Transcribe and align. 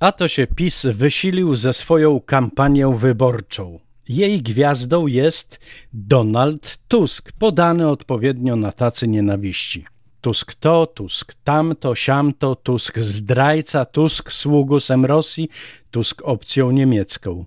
A 0.00 0.12
to 0.12 0.28
się 0.28 0.46
PiS 0.46 0.86
wysilił 0.86 1.56
ze 1.56 1.72
swoją 1.72 2.20
kampanią 2.20 2.96
wyborczą. 2.96 3.78
Jej 4.08 4.42
gwiazdą 4.42 5.06
jest 5.06 5.60
Donald 5.92 6.78
Tusk, 6.88 7.32
podany 7.32 7.88
odpowiednio 7.88 8.56
na 8.56 8.72
tacy 8.72 9.08
nienawiści. 9.08 9.84
Tusk 10.20 10.54
to, 10.54 10.86
Tusk 10.86 11.34
tamto, 11.44 11.94
siamto, 11.94 12.56
Tusk 12.56 12.98
zdrajca, 12.98 13.84
Tusk 13.84 14.32
sługusem 14.32 15.04
Rosji, 15.04 15.48
Tusk 15.90 16.22
opcją 16.24 16.70
niemiecką. 16.70 17.44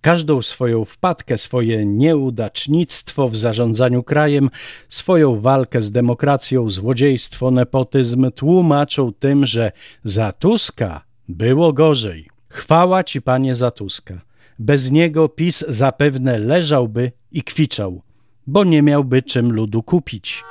Każdą 0.00 0.42
swoją 0.42 0.84
wpadkę, 0.84 1.38
swoje 1.38 1.86
nieudacznictwo 1.86 3.28
w 3.28 3.36
zarządzaniu 3.36 4.02
krajem, 4.02 4.50
swoją 4.88 5.40
walkę 5.40 5.80
z 5.80 5.90
demokracją, 5.90 6.70
złodziejstwo, 6.70 7.50
nepotyzm 7.50 8.30
tłumaczą 8.30 9.12
tym, 9.12 9.46
że 9.46 9.72
za 10.04 10.32
Tuska 10.32 11.09
było 11.30 11.72
gorzej. 11.72 12.28
Chwała 12.48 13.04
ci, 13.04 13.22
panie 13.22 13.54
za 13.54 13.70
Tuska. 13.70 14.20
Bez 14.58 14.90
niego 14.90 15.28
PiS 15.28 15.64
zapewne 15.68 16.38
leżałby 16.38 17.12
i 17.32 17.42
kwiczał, 17.42 18.02
bo 18.46 18.64
nie 18.64 18.82
miałby 18.82 19.22
czym 19.22 19.52
ludu 19.52 19.82
kupić. 19.82 20.44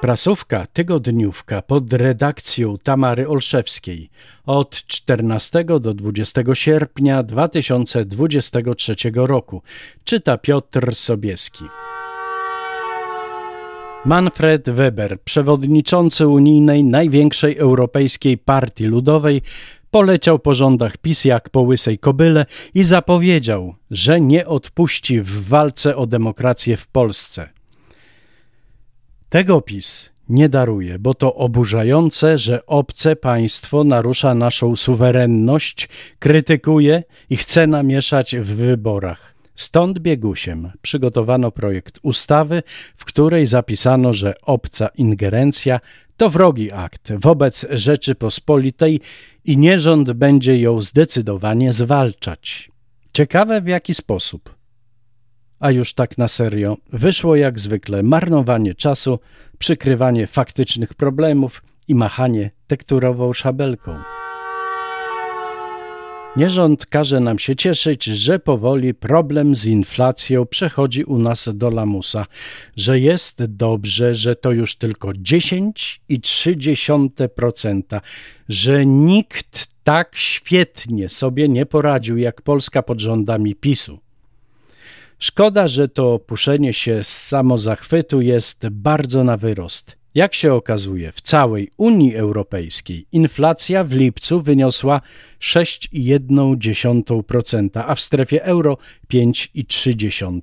Prasówka 0.00 0.66
tygodniówka 0.66 1.62
pod 1.62 1.92
redakcją 1.92 2.78
Tamary 2.78 3.28
Olszewskiej 3.28 4.10
od 4.46 4.86
14 4.86 5.64
do 5.64 5.94
20 5.94 6.42
sierpnia 6.52 7.22
2023 7.22 8.94
roku 9.14 9.62
czyta 10.04 10.38
Piotr 10.38 10.94
Sobieski. 10.94 11.64
Manfred 14.04 14.70
Weber, 14.70 15.20
przewodniczący 15.20 16.28
unijnej 16.28 16.84
największej 16.84 17.56
europejskiej 17.56 18.38
partii 18.38 18.84
ludowej, 18.84 19.42
poleciał 19.90 20.38
po 20.38 20.54
rządach 20.54 20.96
PiS 20.96 21.24
jak 21.24 21.50
po 21.50 21.60
łysej 21.60 21.98
kobyle 21.98 22.46
i 22.74 22.84
zapowiedział, 22.84 23.74
że 23.90 24.20
nie 24.20 24.46
odpuści 24.46 25.20
w 25.20 25.48
walce 25.48 25.96
o 25.96 26.06
demokrację 26.06 26.76
w 26.76 26.86
Polsce. 26.86 27.48
Tego 29.28 29.60
PiS 29.60 30.10
nie 30.28 30.48
daruje, 30.48 30.98
bo 30.98 31.14
to 31.14 31.34
oburzające, 31.34 32.38
że 32.38 32.66
obce 32.66 33.16
państwo 33.16 33.84
narusza 33.84 34.34
naszą 34.34 34.76
suwerenność, 34.76 35.88
krytykuje 36.18 37.02
i 37.30 37.36
chce 37.36 37.66
namieszać 37.66 38.36
w 38.36 38.44
wyborach. 38.44 39.29
Stąd 39.54 39.98
biegusiem 39.98 40.70
przygotowano 40.82 41.50
projekt 41.50 41.98
ustawy, 42.02 42.62
w 42.96 43.04
której 43.04 43.46
zapisano, 43.46 44.12
że 44.12 44.34
obca 44.42 44.88
ingerencja 44.88 45.80
to 46.16 46.30
wrogi 46.30 46.72
akt 46.72 47.12
wobec 47.12 47.66
Rzeczypospolitej 47.70 49.00
i 49.44 49.56
nierząd 49.56 50.12
będzie 50.12 50.60
ją 50.60 50.80
zdecydowanie 50.80 51.72
zwalczać. 51.72 52.70
Ciekawe 53.12 53.60
w 53.60 53.66
jaki 53.66 53.94
sposób. 53.94 54.54
A 55.60 55.70
już 55.70 55.94
tak 55.94 56.18
na 56.18 56.28
serio, 56.28 56.76
wyszło 56.92 57.36
jak 57.36 57.58
zwykle 57.58 58.02
marnowanie 58.02 58.74
czasu, 58.74 59.18
przykrywanie 59.58 60.26
faktycznych 60.26 60.94
problemów 60.94 61.62
i 61.88 61.94
machanie 61.94 62.50
tekturową 62.66 63.32
szabelką. 63.32 64.19
Nierząd 66.36 66.86
każe 66.86 67.20
nam 67.20 67.38
się 67.38 67.56
cieszyć, 67.56 68.04
że 68.04 68.38
powoli 68.38 68.94
problem 68.94 69.54
z 69.54 69.66
inflacją 69.66 70.46
przechodzi 70.46 71.04
u 71.04 71.18
nas 71.18 71.48
do 71.54 71.70
lamusa, 71.70 72.26
że 72.76 73.00
jest 73.00 73.44
dobrze, 73.44 74.14
że 74.14 74.36
to 74.36 74.52
już 74.52 74.76
tylko 74.76 75.08
10,3%, 75.08 78.00
że 78.48 78.86
nikt 78.86 79.66
tak 79.84 80.16
świetnie 80.16 81.08
sobie 81.08 81.48
nie 81.48 81.66
poradził 81.66 82.16
jak 82.16 82.42
Polska 82.42 82.82
pod 82.82 83.00
rządami 83.00 83.54
PiSu. 83.54 83.98
Szkoda, 85.18 85.68
że 85.68 85.88
to 85.88 86.18
puszenie 86.18 86.72
się 86.72 87.04
z 87.04 87.26
samozachwytu 87.26 88.20
jest 88.20 88.68
bardzo 88.68 89.24
na 89.24 89.36
wyrost. 89.36 89.99
Jak 90.14 90.34
się 90.34 90.54
okazuje, 90.54 91.12
w 91.12 91.20
całej 91.20 91.70
Unii 91.76 92.16
Europejskiej 92.16 93.06
inflacja 93.12 93.84
w 93.84 93.92
lipcu 93.92 94.42
wyniosła 94.42 95.00
6,1%, 95.40 97.84
a 97.86 97.94
w 97.94 98.00
strefie 98.00 98.44
euro 98.44 98.78
5,3%. 99.12 100.40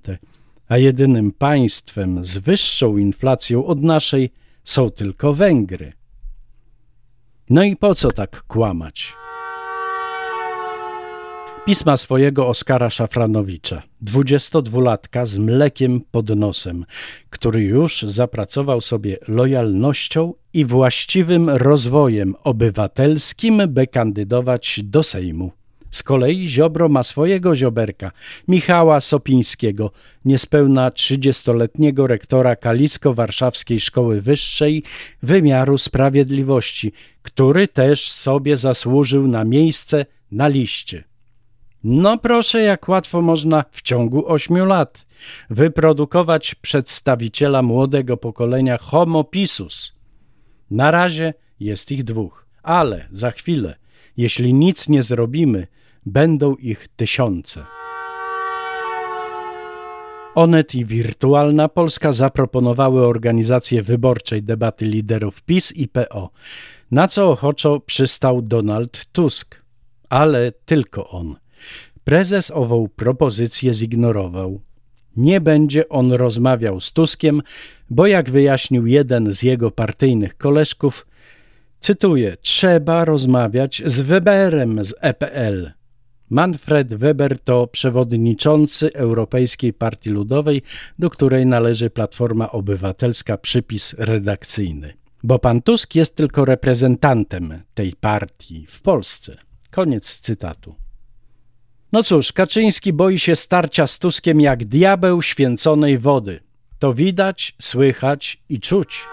A 0.68 0.78
jedynym 0.78 1.32
państwem 1.32 2.26
z 2.26 2.38
wyższą 2.38 2.98
inflacją 2.98 3.66
od 3.66 3.84
naszej 3.84 4.30
są 4.64 4.92
tylko 4.92 5.34
Węgry. 5.34 5.94
No 7.50 7.64
i 7.64 7.76
po 7.76 7.96
co 7.96 8.12
tak 8.12 8.44
kłamać? 8.44 9.14
Pisma 11.68 11.98
swojego 11.98 12.48
Oskara 12.48 12.90
Szafranowicza, 12.90 13.84
22-latka 14.04 15.26
z 15.26 15.38
mlekiem 15.38 16.02
pod 16.12 16.30
nosem, 16.30 16.86
który 17.30 17.64
już 17.64 18.02
zapracował 18.02 18.82
sobie 18.82 19.18
lojalnością 19.28 20.34
i 20.54 20.66
właściwym 20.66 21.50
rozwojem 21.50 22.36
obywatelskim, 22.44 23.62
by 23.68 23.88
kandydować 23.88 24.80
do 24.84 25.04
Sejmu. 25.04 25.52
Z 25.92 26.04
kolei 26.04 26.48
Ziobro 26.48 26.90
ma 26.90 27.04
swojego 27.04 27.56
zioberka, 27.56 28.12
Michała 28.48 29.00
Sopińskiego, 29.00 29.92
niespełna 30.26 30.90
30-letniego 30.90 32.08
rektora 32.08 32.56
Kalisko-Warszawskiej 32.56 33.80
Szkoły 33.80 34.22
Wyższej 34.22 34.84
Wymiaru 35.24 35.78
Sprawiedliwości, 35.78 36.92
który 37.22 37.68
też 37.68 38.12
sobie 38.12 38.58
zasłużył 38.58 39.28
na 39.28 39.44
miejsce 39.44 40.06
na 40.32 40.48
liście. 40.48 41.04
No 41.90 42.18
proszę, 42.18 42.62
jak 42.62 42.90
łatwo 42.90 43.22
można 43.22 43.64
w 43.72 43.82
ciągu 43.82 44.32
ośmiu 44.32 44.66
lat 44.66 45.08
wyprodukować 45.50 46.56
przedstawiciela 46.56 47.62
młodego 47.62 48.18
pokolenia 48.18 48.78
Homo 48.78 49.24
Pisus. 49.24 49.94
Na 50.72 50.92
razie 50.92 51.34
jest 51.60 51.92
ich 51.92 52.04
dwóch, 52.04 52.46
ale 52.64 53.08
za 53.12 53.32
chwilę, 53.32 53.76
jeśli 54.18 54.54
nic 54.54 54.90
nie 54.90 55.04
zrobimy, 55.04 55.68
będą 56.06 56.56
ich 56.56 56.88
tysiące. 56.96 57.66
Onet 60.36 60.76
i 60.76 60.86
Wirtualna 60.86 61.70
Polska 61.70 62.12
zaproponowały 62.12 63.06
organizację 63.06 63.84
wyborczej 63.84 64.44
debaty 64.44 64.86
liderów 64.86 65.42
PiS 65.42 65.72
i 65.72 65.88
PO, 65.88 66.30
na 66.92 67.08
co 67.08 67.30
ochoczo 67.30 67.80
przystał 67.80 68.42
Donald 68.42 69.06
Tusk. 69.06 69.64
Ale 70.10 70.52
tylko 70.52 71.10
on– 71.10 71.36
Prezes 72.08 72.52
ową 72.52 72.88
propozycję 72.96 73.74
zignorował. 73.74 74.62
Nie 75.18 75.42
będzie 75.42 75.90
on 75.90 76.12
rozmawiał 76.12 76.82
z 76.82 76.92
Tuskiem, 76.92 77.42
bo 77.90 78.08
jak 78.08 78.30
wyjaśnił 78.30 78.88
jeden 78.88 79.34
z 79.34 79.44
jego 79.44 79.72
partyjnych 79.72 80.38
koleżków, 80.38 81.08
cytuję, 81.80 82.38
trzeba 82.42 83.06
rozmawiać 83.06 83.82
z 83.86 84.02
Weberem 84.02 84.86
z 84.86 84.94
EPL. 85.02 85.72
Manfred 86.30 86.94
Weber 86.94 87.40
to 87.40 87.68
przewodniczący 87.68 88.94
Europejskiej 88.94 89.74
Partii 89.74 90.10
Ludowej, 90.10 90.62
do 91.00 91.10
której 91.10 91.46
należy 91.46 91.90
Platforma 91.90 92.52
Obywatelska 92.52 93.38
przypis 93.38 93.96
redakcyjny. 93.98 94.94
Bo 95.24 95.40
pan 95.40 95.62
Tusk 95.62 95.96
jest 95.96 96.16
tylko 96.16 96.46
reprezentantem 96.46 97.62
tej 97.74 97.94
partii 97.94 98.66
w 98.70 98.82
Polsce. 98.82 99.38
Koniec 99.72 100.20
cytatu. 100.20 100.87
No 101.98 102.04
cóż, 102.04 102.32
Kaczyński 102.32 102.94
boi 102.94 103.20
się 103.20 103.36
starcia 103.36 103.88
z 103.88 104.00
Tuskiem 104.00 104.42
jak 104.42 104.66
diabeł 104.66 105.22
święconej 105.22 105.98
wody. 105.98 106.40
To 106.80 106.94
widać, 106.94 107.56
słychać 107.62 108.38
i 108.50 108.60
czuć. 108.60 109.06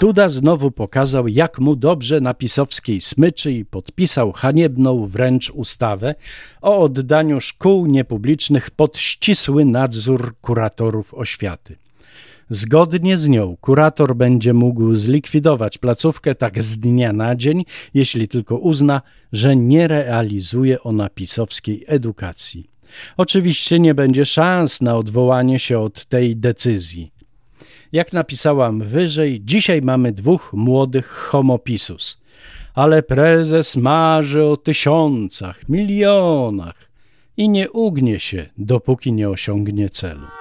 Duda 0.00 0.28
znowu 0.28 0.70
pokazał, 0.70 1.28
jak 1.28 1.58
mu 1.58 1.76
dobrze 1.76 2.20
na 2.20 2.34
pisowskiej 2.34 3.00
smyczy 3.00 3.52
i 3.52 3.64
podpisał 3.64 4.32
haniebną 4.32 5.06
wręcz 5.06 5.50
ustawę 5.50 6.14
o 6.62 6.78
oddaniu 6.78 7.40
szkół 7.40 7.86
niepublicznych 7.86 8.70
pod 8.70 8.98
ścisły 8.98 9.64
nadzór 9.64 10.34
kuratorów 10.40 11.14
oświaty. 11.14 11.76
Zgodnie 12.50 13.18
z 13.18 13.28
nią 13.28 13.56
kurator 13.60 14.16
będzie 14.16 14.52
mógł 14.52 14.94
zlikwidować 14.94 15.78
placówkę 15.78 16.34
tak 16.34 16.62
z 16.62 16.78
dnia 16.78 17.12
na 17.12 17.36
dzień, 17.36 17.64
jeśli 17.94 18.28
tylko 18.28 18.56
uzna, 18.56 19.02
że 19.32 19.56
nie 19.56 19.88
realizuje 19.88 20.82
ona 20.82 21.08
pisowskiej 21.08 21.84
edukacji. 21.86 22.70
Oczywiście 23.16 23.80
nie 23.80 23.94
będzie 23.94 24.24
szans 24.24 24.80
na 24.80 24.96
odwołanie 24.96 25.58
się 25.58 25.78
od 25.78 26.04
tej 26.04 26.36
decyzji. 26.36 27.12
Jak 27.92 28.12
napisałam 28.12 28.82
wyżej, 28.82 29.40
dzisiaj 29.44 29.82
mamy 29.82 30.12
dwóch 30.12 30.52
młodych 30.52 31.06
homopisus, 31.06 32.20
ale 32.74 33.02
prezes 33.02 33.76
marzy 33.76 34.44
o 34.44 34.56
tysiącach, 34.56 35.68
milionach 35.68 36.90
i 37.36 37.48
nie 37.48 37.70
ugnie 37.70 38.20
się, 38.20 38.46
dopóki 38.58 39.12
nie 39.12 39.28
osiągnie 39.28 39.90
celu. 39.90 40.39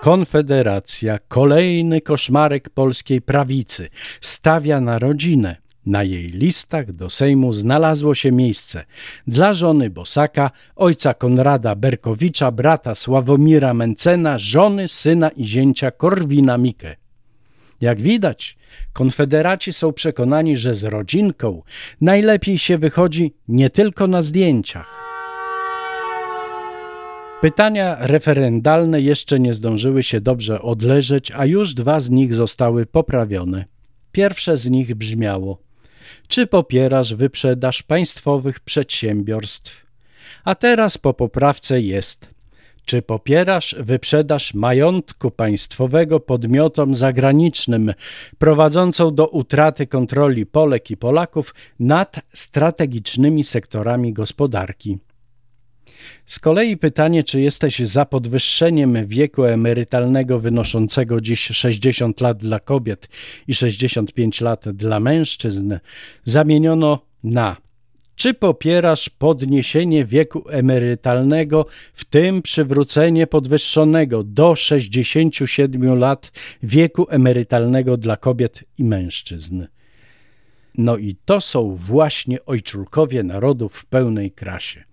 Konfederacja, 0.00 1.18
kolejny 1.28 2.00
koszmarek 2.00 2.70
polskiej 2.70 3.22
prawicy, 3.22 3.88
stawia 4.20 4.80
na 4.80 4.98
rodzinę. 4.98 5.56
Na 5.86 6.02
jej 6.02 6.28
listach 6.28 6.92
do 6.92 7.10
Sejmu 7.10 7.52
znalazło 7.52 8.14
się 8.14 8.32
miejsce 8.32 8.84
dla 9.26 9.52
żony 9.52 9.90
Bosaka, 9.90 10.50
ojca 10.76 11.14
Konrada 11.14 11.74
Berkowicza, 11.74 12.50
brata 12.50 12.94
Sławomira 12.94 13.74
Mencena, 13.74 14.38
żony, 14.38 14.88
syna 14.88 15.28
i 15.28 15.44
zięcia 15.44 15.90
Korwina 15.90 16.58
Mikke. 16.58 16.96
Jak 17.80 18.00
widać, 18.00 18.56
konfederaci 18.92 19.72
są 19.72 19.92
przekonani, 19.92 20.56
że 20.56 20.74
z 20.74 20.84
rodzinką 20.84 21.62
najlepiej 22.00 22.58
się 22.58 22.78
wychodzi 22.78 23.34
nie 23.48 23.70
tylko 23.70 24.06
na 24.06 24.22
zdjęciach. 24.22 25.05
Pytania 27.40 27.96
referendalne 28.00 29.00
jeszcze 29.00 29.40
nie 29.40 29.54
zdążyły 29.54 30.02
się 30.02 30.20
dobrze 30.20 30.62
odleżeć, 30.62 31.32
a 31.32 31.46
już 31.46 31.74
dwa 31.74 32.00
z 32.00 32.10
nich 32.10 32.34
zostały 32.34 32.86
poprawione. 32.86 33.64
Pierwsze 34.12 34.56
z 34.56 34.70
nich 34.70 34.94
brzmiało: 34.94 35.58
Czy 36.28 36.46
popierasz 36.46 37.14
wyprzedaż 37.14 37.82
państwowych 37.82 38.60
przedsiębiorstw? 38.60 39.86
A 40.44 40.54
teraz 40.54 40.98
po 40.98 41.14
poprawce 41.14 41.80
jest: 41.80 42.30
Czy 42.84 43.02
popierasz 43.02 43.76
wyprzedaż 43.78 44.54
majątku 44.54 45.30
państwowego 45.30 46.20
podmiotom 46.20 46.94
zagranicznym, 46.94 47.94
prowadzącą 48.38 49.14
do 49.14 49.28
utraty 49.28 49.86
kontroli 49.86 50.46
Polek 50.46 50.90
i 50.90 50.96
Polaków 50.96 51.54
nad 51.80 52.20
strategicznymi 52.32 53.44
sektorami 53.44 54.12
gospodarki? 54.12 54.98
Z 56.26 56.38
kolei 56.38 56.76
pytanie, 56.76 57.24
czy 57.24 57.40
jesteś 57.40 57.78
za 57.78 58.04
podwyższeniem 58.04 59.06
wieku 59.06 59.44
emerytalnego 59.44 60.40
wynoszącego 60.40 61.20
dziś 61.20 61.40
60 61.40 62.20
lat 62.20 62.38
dla 62.38 62.60
kobiet 62.60 63.08
i 63.48 63.54
65 63.54 64.40
lat 64.40 64.68
dla 64.68 65.00
mężczyzn, 65.00 65.74
zamieniono 66.24 66.98
na 67.24 67.56
czy 68.16 68.34
popierasz 68.34 69.08
podniesienie 69.08 70.04
wieku 70.04 70.44
emerytalnego, 70.48 71.66
w 71.94 72.04
tym 72.04 72.42
przywrócenie 72.42 73.26
podwyższonego 73.26 74.22
do 74.22 74.56
67 74.56 75.98
lat 75.98 76.32
wieku 76.62 77.06
emerytalnego 77.10 77.96
dla 77.96 78.16
kobiet 78.16 78.64
i 78.78 78.84
mężczyzn? 78.84 79.66
No 80.78 80.96
i 80.96 81.16
to 81.24 81.40
są 81.40 81.74
właśnie 81.74 82.44
ojczulkowie 82.44 83.22
narodów 83.22 83.74
w 83.74 83.86
pełnej 83.86 84.30
krasie. 84.30 84.84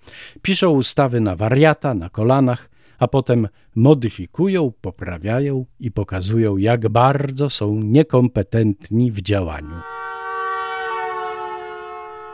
Piszą 0.41 0.69
ustawy 0.69 1.21
na 1.21 1.35
wariata, 1.35 1.93
na 1.93 2.09
kolanach, 2.09 2.69
a 2.99 3.07
potem 3.07 3.47
modyfikują, 3.75 4.71
poprawiają 4.81 5.65
i 5.79 5.91
pokazują, 5.91 6.57
jak 6.57 6.89
bardzo 6.89 7.49
są 7.49 7.79
niekompetentni 7.83 9.11
w 9.11 9.21
działaniu. 9.21 9.75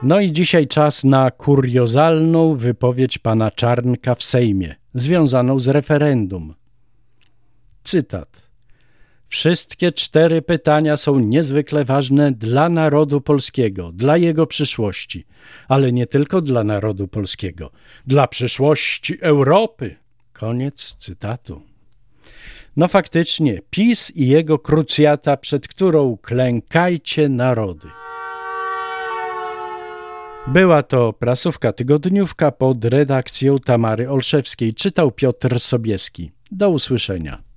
No 0.04 0.20
i 0.20 0.32
dzisiaj 0.32 0.68
czas 0.68 1.04
na 1.04 1.32
kuriozalną 1.32 2.56
wypowiedź 2.56 3.18
pana 3.18 3.52
Czarnka 3.52 4.16
w 4.16 4.24
Sejmie, 4.24 4.76
związaną 4.94 5.60
z 5.60 5.68
referendum. 5.68 6.54
Cytat. 7.84 8.49
Wszystkie 9.30 9.92
cztery 9.92 10.42
pytania 10.42 10.98
są 10.98 11.20
niezwykle 11.20 11.86
ważne 11.86 12.32
dla 12.32 12.70
narodu 12.70 13.22
polskiego, 13.22 13.92
dla 13.92 14.18
jego 14.18 14.48
przyszłości, 14.48 15.26
ale 15.68 15.92
nie 15.92 16.08
tylko 16.08 16.42
dla 16.42 16.64
narodu 16.64 17.08
polskiego, 17.08 17.72
dla 18.08 18.28
przyszłości 18.28 19.18
Europy. 19.22 19.96
Koniec 20.34 20.96
cytatu. 20.96 21.62
No 22.78 22.88
faktycznie, 22.88 23.62
PiS 23.70 24.12
i 24.16 24.28
jego 24.28 24.60
krucjata, 24.60 25.38
przed 25.38 25.68
którą 25.68 26.18
klękajcie 26.22 27.30
narody. 27.30 27.88
Była 30.48 30.84
to 30.84 31.14
prasówka 31.14 31.74
tygodniówka 31.74 32.52
pod 32.52 32.86
redakcją 32.86 33.60
Tamary 33.60 34.10
Olszewskiej. 34.10 34.74
Czytał 34.74 35.12
Piotr 35.12 35.60
Sobieski. 35.60 36.32
Do 36.52 36.70
usłyszenia. 36.70 37.49